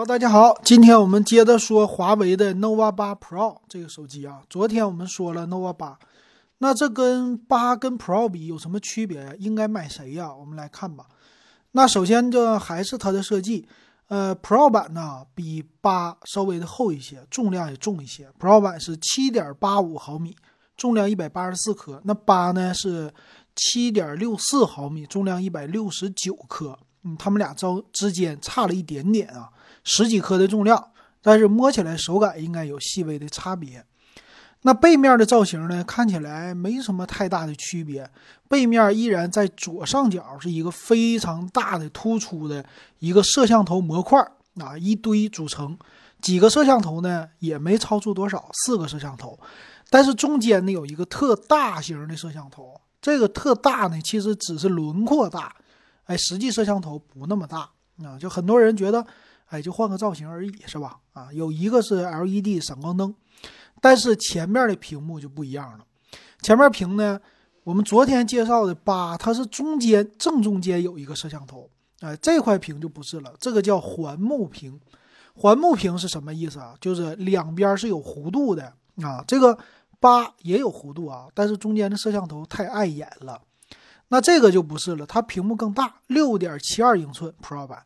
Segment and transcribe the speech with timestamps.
[0.00, 4.40] 好，大家好，今天我们接着说华为的 nova 八 Pro 这个手机啊。
[4.48, 5.98] 昨天我们说了 nova 八，
[6.56, 9.34] 那这跟八跟 Pro 比有什么区别呀？
[9.38, 10.34] 应该买谁呀？
[10.34, 11.04] 我们来看吧。
[11.72, 13.68] 那首先这还是它的设计，
[14.08, 18.26] 呃，Pro 版呢比八稍微的厚一些，重量也重一些。
[18.40, 20.34] Pro 版是七点八五毫米，
[20.78, 23.12] 重量一百八十四克，那八呢是
[23.54, 26.78] 七点六四毫米，重量一百六十九克。
[27.02, 29.50] 嗯，他们俩之之间差了一点点啊。
[29.84, 30.90] 十几克的重量，
[31.22, 33.84] 但是摸起来手感应该有细微的差别。
[34.62, 38.10] 那背面的造型呢，看起来没什么太大的区别。
[38.46, 42.62] 背面依然在左上角是一个非常大的突出的
[42.98, 44.20] 一个摄像头模块
[44.56, 45.78] 啊，一堆组成，
[46.20, 49.38] 几个摄像头呢也没超出多少，四个摄像头。
[49.88, 55.56] 但是中间呢有一个特大型的摄像头，这个特大呢其实只是轮廓大，
[56.04, 57.70] 哎，实际摄像头不那么大
[58.04, 59.06] 啊，就很多人觉得。
[59.50, 60.98] 哎，就换个造型而已，是吧？
[61.12, 63.14] 啊，有一个是 LED 闪光灯，
[63.80, 65.84] 但是前面的屏幕就不一样了。
[66.40, 67.20] 前面屏呢，
[67.64, 71.68] 我们昨天介绍的八，它是中间正中间有一个摄像头，
[72.00, 74.80] 哎，这块屏就不是了，这个叫环幕屏。
[75.34, 76.74] 环幕屏是什么意思啊？
[76.80, 79.24] 就是两边是有弧度的啊。
[79.26, 79.58] 这个
[79.98, 83.40] 八也有弧度啊，但是中间的摄像头太碍眼了。
[84.08, 87.82] 那这个就不是了，它屏幕更大，六点七二英寸 Pro 版。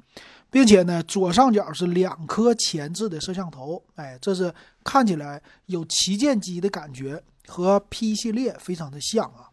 [0.54, 9.50] 并且呢，左上角是两颗前置的摄像头，哎，这是看起来有旗舰机的感觉，和 P 系列非常的像啊。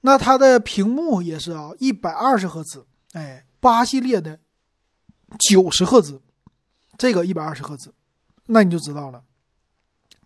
[0.00, 4.40] 那它的屏幕也是啊，一百二十赫兹，哎，八系列的
[5.38, 6.22] 九十赫兹，
[6.96, 7.92] 这个一百二十赫兹，
[8.46, 9.22] 那你就知道了，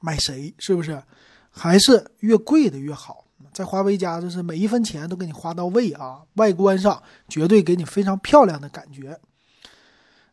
[0.00, 1.02] 买谁是不是？
[1.50, 3.25] 还是越贵的越好。
[3.52, 6.20] 在华为家，就是每一分钱都给你花到位啊！
[6.34, 9.18] 外观上绝对给你非常漂亮的感觉。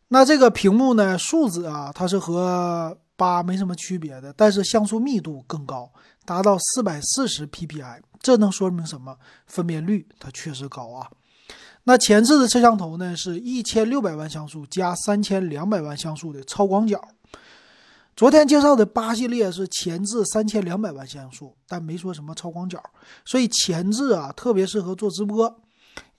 [0.08, 5.90] 那这个屏幕呢，数字啊，它是和八没什么区别的，但是像素密度更高，
[6.24, 9.16] 达到四百四十 PPI，这能说明什么？
[9.46, 11.08] 分辨率它确实高啊。
[11.84, 17.00] 那前置的摄像头呢，是一千六百万像素加三千两百万像素的超广角。
[18.16, 22.80] 昨天介绍的八系列是前置三千两百万像素，但没说什么超广角，
[23.24, 25.52] 所以前置啊特别适合做直播，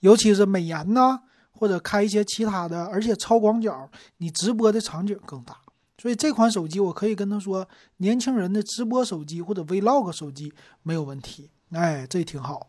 [0.00, 1.18] 尤其是美颜呐，
[1.52, 5.56] 或者开一些其他的，而且超广角你直播的场景更大，
[5.96, 10.52] 所以这款手机我可以跟他说，年轻人的直播手机或者 Vlog 手机
[10.82, 12.68] 没有问题，哎，这挺好。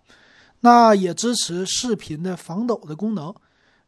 [0.62, 3.36] 那也支持视频的防抖的功能。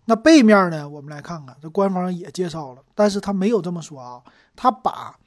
[0.03, 4.21] 那背面呢，我们来看看，这官方也介绍了，但是他没有这么说啊，
[4.53, 5.17] 他把。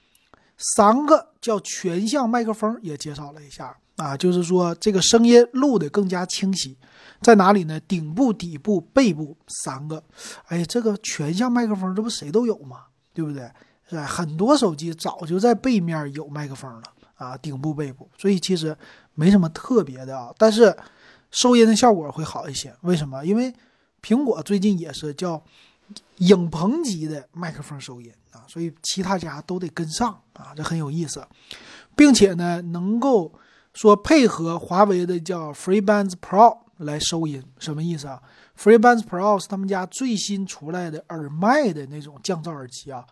[0.74, 6.76] 三个叫全向麦克风也介绍了一下啊，就是说这个声音录得更加清晰，
[7.20, 7.78] 在哪里呢？
[7.80, 10.02] 顶部、底部、背部三个。
[10.46, 12.84] 哎，这个全向麦克风，这不谁都有吗？
[13.12, 13.50] 对不对？
[13.90, 13.98] 是？
[14.00, 16.82] 很多手机早就在背面有麦克风了
[17.16, 18.76] 啊，顶部、背部，所以其实
[19.14, 20.32] 没什么特别的啊。
[20.38, 20.74] 但是
[21.30, 23.24] 收音的效果会好一些，为什么？
[23.24, 23.52] 因为
[24.00, 25.42] 苹果最近也是叫。
[26.18, 31.26] 影棚级的麦克风收音啊，所以其他家都得跟上啊，这很有意思，
[31.96, 33.32] 并且呢，能够
[33.74, 38.22] 说配合华为的叫 FreeBuds Pro 来收音，什么意思啊
[38.56, 43.04] ？FreeBuds Pro 是他们家最新出来的耳麦的那种降噪耳机啊，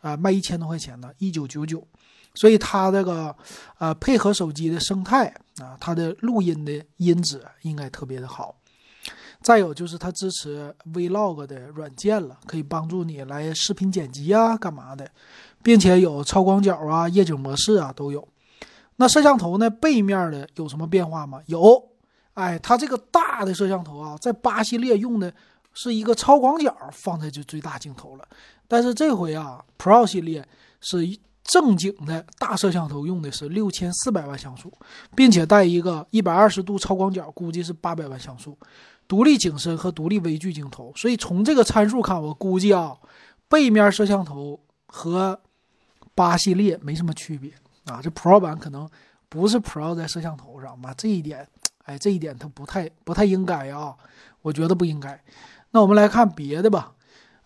[0.00, 1.86] 啊，卖一千多块钱呢，一九九九，
[2.34, 3.34] 所以它这个
[3.78, 8.54] 呃配合手机的生态啊，它的录音的音质应该特别的好。
[9.40, 15.08] 再有就是它支持 Vlog 的软件了，可以帮助你来视频剪辑啊，干嘛的，
[15.62, 18.26] 并且有超广角啊、夜景模式啊都有。
[18.96, 19.70] 那摄像头呢？
[19.70, 21.40] 背面的有什么变化吗？
[21.46, 21.82] 有，
[22.34, 25.32] 哎，它这个大的摄像头啊，在八系列用的
[25.72, 28.28] 是一个超广角放在这最大镜头了，
[28.66, 30.44] 但是这回啊，Pro 系列
[30.80, 34.70] 是一正经的大摄像头，用的是六千四百万像素，
[35.16, 38.56] 并且带一个一百二十度超广角，估计是八百万像素。
[39.08, 42.94] 独立景深和独立微距镜头，所以从这个参数看，我估计啊，
[43.48, 45.40] 背面摄像头和
[46.14, 47.50] 八系列没什么区别
[47.86, 48.00] 啊。
[48.02, 48.86] 这 Pro 版可能
[49.30, 50.92] 不是 Pro 在摄像头上吧？
[50.98, 51.48] 这一点，
[51.84, 53.96] 哎，这一点它不太不太应该啊，
[54.42, 55.18] 我觉得不应该。
[55.70, 56.92] 那我们来看别的吧，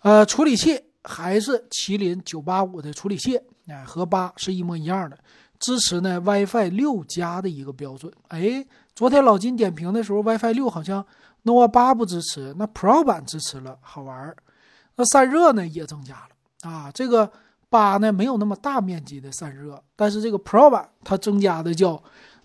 [0.01, 5.19] 呃，处理器还是麒麟九八五的处理器，哎，和八是一模一样的，
[5.59, 8.13] 支持呢 WiFi 六加的一个标准。
[8.29, 11.05] 哎，昨天老金点评的时候，WiFi 六好像。
[11.45, 14.37] nova 八不支持，那 Pro 版支持了，好玩儿。
[14.95, 16.89] 那散热呢也增加了啊。
[16.93, 17.33] 这个
[17.69, 22.01] 八呢没有那么大面积的散热，但是这个 Pro 版它增加的叫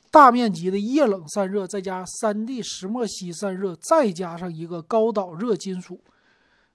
[0.09, 6.01] 大面积的液冷散热，再加 3D 石墨烯散热，再加上一个高导热金属，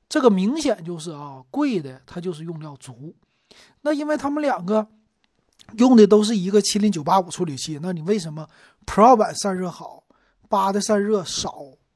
[0.08, 3.12] 这个明显就是啊，贵的它就是用料足。
[3.82, 4.86] 那因为他们两个
[5.76, 8.48] 用的都是一个麒麟九八五处理器，那你为什么
[8.86, 10.02] Pro 版散热好，
[10.48, 11.54] 八的散热少？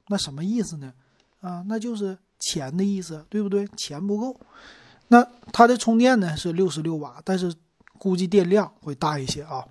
[0.08, 0.92] 那什么意思呢？
[1.40, 3.66] 啊，那就是钱的意思，对不对？
[3.76, 4.38] 钱不够。
[5.08, 7.54] 那它的充电呢是六十六瓦，但是
[7.98, 9.64] 估计电量会大一些啊。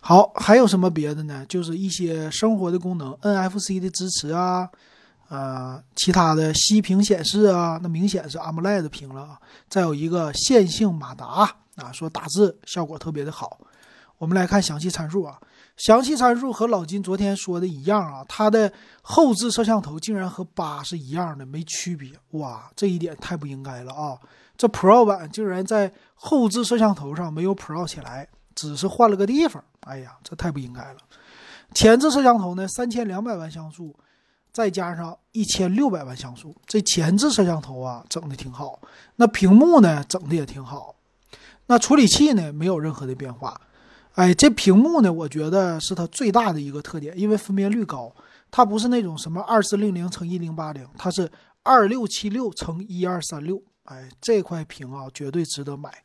[0.00, 1.44] 好，还有什么别的呢？
[1.48, 4.70] 就是一些生活的功能，NFC 的支持啊。
[5.28, 9.38] 呃，其他的息屏显示啊，那明显是 AMOLED 屏了啊。
[9.68, 13.58] 再有一个线性马达啊，说打字效果特别的好。
[14.16, 15.38] 我们来看详细参数啊，
[15.76, 22.10] 详细参数和老金昨天说的一样啊，它的后置摄像头竟然和八是一样的，没区别。
[22.30, 24.18] 哇，这一点太不应该了啊！
[24.56, 28.26] 这 Pro 版竟然在后置摄像头上没有 Pro 起来，
[28.56, 29.62] 只是换了个地方。
[29.82, 30.96] 哎呀，这太不应该了。
[31.74, 33.94] 前置摄像头呢，三千两百万像素。
[34.58, 38.80] 再加上一千六百万像素，这前置摄像头啊整的挺好。
[39.14, 40.96] 那屏幕呢整的也挺好。
[41.66, 43.60] 那处理器呢没有任何的变化。
[44.14, 48.12] 哎，这屏幕呢，我觉得是它最大的一个特点，因为分辨率高，
[48.50, 51.30] 它不是那种什么二四零零乘一零八零，它是
[51.62, 53.62] 二六七六乘一二三六。
[53.84, 56.02] 哎，这块屏啊绝对值得买。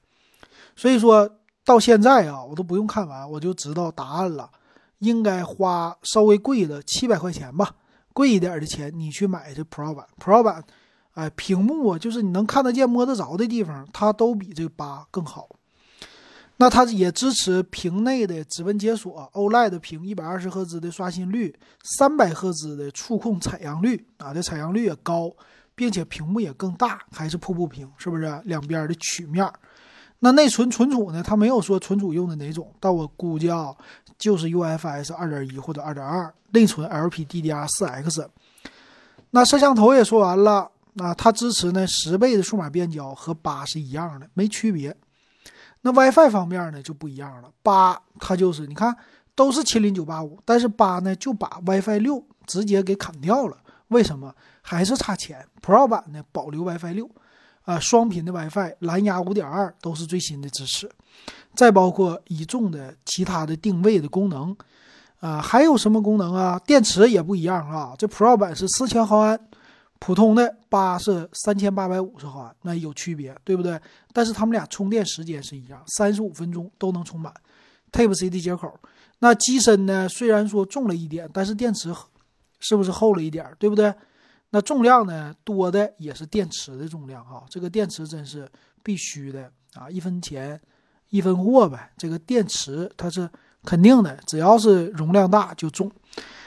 [0.76, 1.28] 所以说
[1.66, 4.52] 到现在啊，我都不用看完我就知道答案了，
[5.00, 7.78] 应该花稍微贵的七百块钱吧。
[8.14, 10.64] 贵一点的钱，你去买这 Pro 版，Pro 版，
[11.16, 15.50] 哎，屏幕啊，就是你能看得见、摸得着的地方，它都比这八更好。
[16.58, 25.36] 那它也支持屏内的指纹解锁，OLED 屏，一百二十赫兹的刷新率，三百赫兹的触控采样率啊，这采样率也高，
[25.74, 28.42] 并且屏幕也更大，还是瀑布屏，是不是？
[28.46, 29.52] 两边的曲面。
[30.26, 31.22] 那内存存储呢？
[31.22, 33.76] 它没有说存储用的哪种，但我估计啊，
[34.18, 38.26] 就是 UFS 二点一或者二点二，内存 LPDDR 四 X。
[39.32, 44.96] 那摄像头也说完了，那它支持呢十倍的数码变焦，和八是一样的，没区别。
[45.82, 48.96] 那 WiFi 方面呢就不一样了，八它就是你看
[49.36, 53.58] 都是麒麟九八五，但是八呢就把 WiFi 六直接给砍掉了，
[53.90, 54.34] 为什么？
[54.62, 55.46] 还是差钱。
[55.62, 57.12] Pro 版呢保留 WiFi 六。
[57.66, 60.90] 啊，双频的 WiFi，蓝牙五点二都是最新的支持，
[61.56, 64.56] 再包括一众的其他的定位的功能，
[65.20, 66.60] 啊，还有什么功能啊？
[66.66, 69.40] 电池也不一样啊，这 Pro 版是四千毫安，
[70.00, 73.80] 普通的八是三千八百五十毫安，那有区别，对不对？
[74.12, 77.34] 但是他们俩充电时间是一样，三十五分钟都能充满
[77.92, 78.78] ，Type C 的接口。
[79.20, 80.10] 那机身呢？
[80.10, 81.96] 虽然说重了一点，但是电池
[82.60, 83.50] 是不是厚了一点？
[83.58, 83.94] 对不对？
[84.56, 85.34] 那重量呢？
[85.44, 87.44] 多的也是电池的重量啊！
[87.50, 88.48] 这个电池真是
[88.84, 89.90] 必须的啊！
[89.90, 90.62] 一分钱
[91.10, 91.92] 一分货呗。
[91.98, 93.28] 这个电池它是
[93.64, 95.92] 肯定的，只要是容量大就重。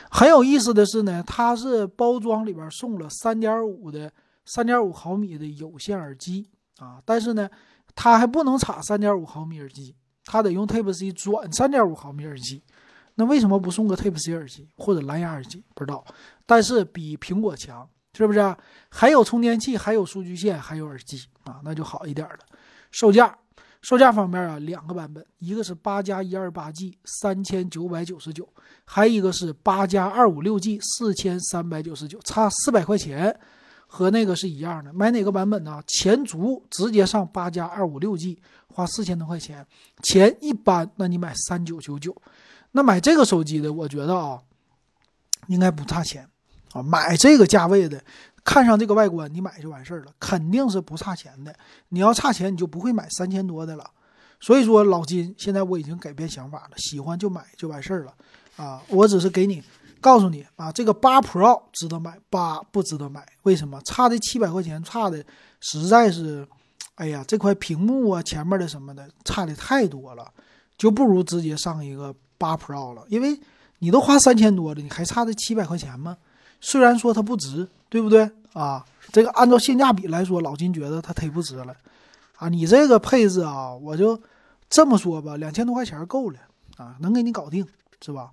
[0.08, 4.12] 很有意思的是呢，它是包装里边送了三点五的
[4.44, 6.48] 三点五毫米的有线耳机
[6.78, 7.50] 啊，但是呢，
[7.96, 12.62] 它还不能插三点五毫米耳机，它得用 Type C 转三点五毫米耳机。
[13.16, 15.64] 那为什么不送个 Type C 耳机或者蓝牙耳机？
[15.74, 16.04] 不知道，
[16.46, 17.88] 但是比苹果强。
[18.16, 18.56] 是不是
[18.88, 21.60] 还有充电器，还有数据线，还有耳机啊？
[21.62, 22.38] 那就好一点了。
[22.90, 23.36] 售价，
[23.82, 28.48] 售价方面啊，两个版本，一个是八加一二八 G 三千九百九十九，
[28.86, 33.38] 还一个是八加二五六 G 四千三百九十九，差四百块钱，
[33.86, 34.92] 和那个是一样的。
[34.94, 35.82] 买哪个版本呢？
[35.86, 39.66] 钱足直接上八加二五六 G，花四千多块钱。
[40.02, 42.16] 钱一般，那你买三九九九。
[42.72, 44.40] 那买这个手机的，我觉得啊，
[45.48, 46.26] 应该不差钱。
[46.82, 48.02] 买这个价位的，
[48.44, 51.54] 看上这个外观，你买就完事儿了，肯定是不差钱的。
[51.88, 53.90] 你要差钱，你就不会买三千多的了。
[54.38, 58.14] 所以说，老金现在我已经改变想法了，喜欢就买就完事儿了。
[58.56, 59.62] 啊，我只是给你
[60.00, 63.26] 告诉你啊，这个八 Pro 值得买，八不值得买。
[63.42, 63.80] 为什么？
[63.84, 65.24] 差这七百块钱，差的
[65.60, 66.46] 实在是，
[66.96, 70.30] 哎呀，这块屏幕啊，前面的什么的，差的太多了，
[70.78, 73.04] 就不如直接上一个八 Pro 了。
[73.08, 73.38] 因为
[73.78, 76.16] 你都花三千多了，你还差这七百块钱吗？
[76.60, 78.84] 虽然说它不值，对不对啊？
[79.12, 81.74] 这个按照性价比来说，老金觉得它忒不值了，
[82.36, 82.48] 啊！
[82.48, 84.20] 你这个配置啊，我就
[84.68, 86.38] 这么说吧，两千多块钱够了
[86.76, 87.64] 啊，能给你搞定，
[88.04, 88.30] 是吧？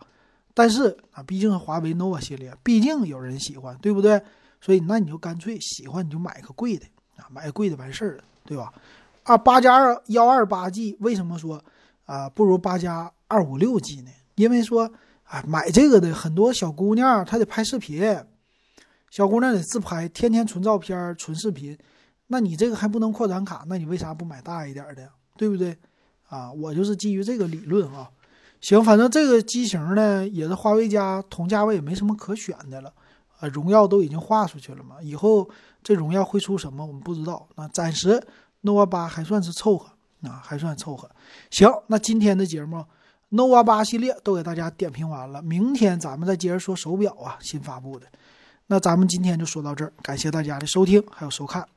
[0.53, 4.21] 但是啊，毕竟是华为 nova 系列，毕竟有人喜欢，对不对？
[4.59, 6.85] 所以那你就干脆喜欢你就买个贵的
[7.17, 8.73] 啊，买个贵的完事儿了，对吧？
[9.23, 11.63] 啊，八加二幺二八 G 为什么说
[12.05, 14.09] 啊不如八加二五六 G 呢？
[14.35, 14.91] 因为说。
[15.33, 18.23] 哎，买这个的很多小姑娘，她得拍视频，
[19.09, 21.75] 小姑娘得自拍，天天存照片、存视频。
[22.27, 25.75] 那你这个还不能扩展卡，那你为啥不买大一点的，对不对？
[26.29, 28.07] 啊，我就是基于这个理论啊。
[28.61, 32.93] 行，反正这个机型呢，也是华为家同价位，没什么可选的了。
[33.39, 35.49] 啊，荣耀都已经画出去了嘛，以后
[35.81, 37.47] 这荣耀会出什么我们不知道。
[37.55, 38.23] 那暂时
[38.61, 39.87] nova 八还算是凑合
[40.21, 41.09] 啊，还算凑合。
[41.49, 42.85] 行，那今天的节目
[43.33, 48.05] nova 八系列都给大家点评完了，明天咱们再接着说手表啊，新发布的。
[48.67, 51.67] 那咱们今天就说到这儿，感谢大家的收听还有收看。